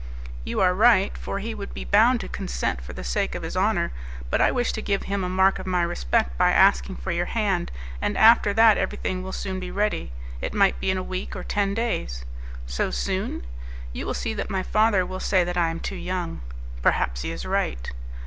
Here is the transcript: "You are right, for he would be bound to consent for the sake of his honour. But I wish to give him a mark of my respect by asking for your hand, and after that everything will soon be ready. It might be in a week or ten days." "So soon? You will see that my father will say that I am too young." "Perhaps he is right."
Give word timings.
"You 0.43 0.61
are 0.61 0.73
right, 0.73 1.15
for 1.15 1.37
he 1.37 1.53
would 1.53 1.75
be 1.75 1.85
bound 1.85 2.21
to 2.21 2.27
consent 2.27 2.81
for 2.81 2.91
the 2.91 3.03
sake 3.03 3.35
of 3.35 3.43
his 3.43 3.55
honour. 3.55 3.91
But 4.31 4.41
I 4.41 4.49
wish 4.51 4.71
to 4.71 4.81
give 4.81 5.03
him 5.03 5.23
a 5.23 5.29
mark 5.29 5.59
of 5.59 5.67
my 5.67 5.83
respect 5.83 6.39
by 6.39 6.51
asking 6.51 6.95
for 6.95 7.11
your 7.11 7.27
hand, 7.27 7.71
and 8.01 8.17
after 8.17 8.51
that 8.51 8.79
everything 8.79 9.21
will 9.21 9.31
soon 9.31 9.59
be 9.59 9.69
ready. 9.69 10.11
It 10.41 10.55
might 10.55 10.79
be 10.79 10.89
in 10.89 10.97
a 10.97 11.03
week 11.03 11.35
or 11.35 11.43
ten 11.43 11.75
days." 11.75 12.25
"So 12.65 12.89
soon? 12.89 13.45
You 13.93 14.07
will 14.07 14.15
see 14.15 14.33
that 14.33 14.49
my 14.49 14.63
father 14.63 15.05
will 15.05 15.19
say 15.19 15.43
that 15.43 15.55
I 15.55 15.69
am 15.69 15.79
too 15.79 15.93
young." 15.95 16.41
"Perhaps 16.81 17.21
he 17.21 17.31
is 17.31 17.45
right." 17.45 17.91